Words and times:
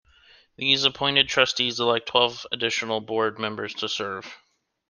These 0.55 0.83
appointed 0.83 1.29
trustees 1.29 1.79
elect 1.79 2.07
twelve 2.07 2.47
additional 2.51 3.01
board 3.01 3.37
members 3.37 3.75
to 3.75 3.87
serve. 3.87 4.35